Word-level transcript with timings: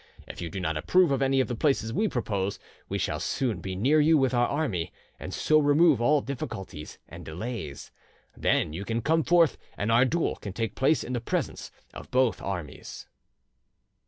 If 0.25 0.41
you 0.41 0.49
do 0.49 0.59
not 0.59 0.77
approve 0.77 1.11
of 1.11 1.21
any 1.21 1.41
of 1.41 1.47
the 1.47 1.53
places 1.55 1.93
we 1.93 2.07
propose, 2.07 2.57
we 2.89 2.97
shall 2.97 3.19
soon 3.19 3.59
be 3.61 3.75
near 3.75 4.01
you 4.01 4.17
with 4.17 4.33
our 4.33 4.47
army, 4.47 4.91
and 5.19 5.31
so 5.31 5.59
remove 5.59 6.01
all 6.01 6.21
difficulties 6.21 6.97
and 7.07 7.23
delays. 7.23 7.91
Then 8.35 8.73
you 8.73 8.83
can 8.83 9.03
come 9.03 9.21
forth, 9.23 9.59
and 9.77 9.91
our 9.91 10.05
duel 10.05 10.37
can 10.37 10.53
take 10.53 10.73
place 10.73 11.03
in 11.03 11.13
the 11.13 11.21
presence 11.21 11.69
of 11.93 12.09
both 12.09 12.41
armies." 12.41 13.05